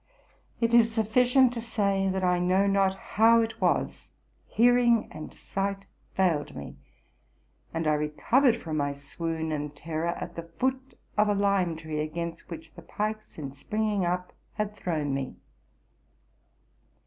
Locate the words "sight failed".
5.31-6.55